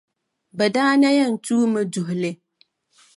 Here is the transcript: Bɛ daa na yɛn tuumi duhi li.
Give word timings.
Bɛ 0.57 0.65
daa 0.75 0.93
na 1.01 1.09
yɛn 1.17 1.33
tuumi 1.45 1.81
duhi 1.93 2.15
li. 2.21 2.31